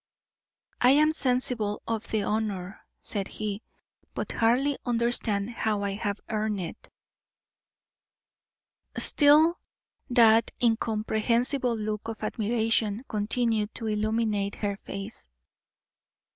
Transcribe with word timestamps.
"I 0.81 0.89
am 0.99 1.11
sensible 1.13 1.83
of 1.87 2.07
the 2.09 2.23
honour," 2.23 2.79
said 3.01 3.27
he, 3.27 3.61
"but 4.15 4.31
hardly 4.31 4.79
understand 4.83 5.51
how 5.51 5.83
I 5.83 5.91
have 5.91 6.19
earned 6.27 6.59
it." 6.59 6.89
Still 8.97 9.59
that 10.07 10.49
incomprehensible 10.59 11.77
look 11.77 12.07
of 12.07 12.23
admiration 12.23 13.03
continued 13.07 13.75
to 13.75 13.85
illumine 13.85 14.53
her 14.53 14.75
face. 14.75 15.27